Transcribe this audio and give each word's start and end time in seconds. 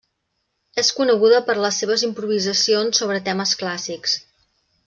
És 0.83 0.89
coneguda 0.99 1.41
per 1.51 1.55
les 1.65 1.83
seves 1.83 2.07
improvisacions 2.09 3.03
sobre 3.05 3.23
temes 3.31 3.57
clàssics. 3.61 4.21